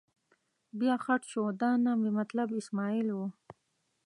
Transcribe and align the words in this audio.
بیا 0.79 0.93
خټ 1.03 1.21
شو، 1.31 1.43
دا 1.61 1.71
نه 1.85 1.91
مې 2.01 2.11
مطلب 2.19 2.47
اسمعیل 2.59 3.07
و. 3.13 3.19